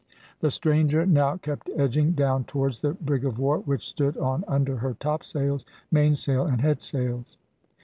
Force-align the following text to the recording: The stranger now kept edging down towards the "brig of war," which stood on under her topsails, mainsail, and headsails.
The 0.39 0.49
stranger 0.49 1.05
now 1.05 1.37
kept 1.37 1.69
edging 1.75 2.13
down 2.13 2.45
towards 2.45 2.79
the 2.79 2.95
"brig 2.95 3.23
of 3.23 3.37
war," 3.37 3.59
which 3.59 3.87
stood 3.87 4.17
on 4.17 4.43
under 4.47 4.77
her 4.77 4.95
topsails, 4.95 5.63
mainsail, 5.91 6.47
and 6.47 6.59
headsails. 6.59 7.37